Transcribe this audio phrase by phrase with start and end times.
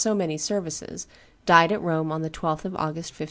[0.01, 1.05] so many services,
[1.45, 3.17] died at Rome on the 12th of August, 1503.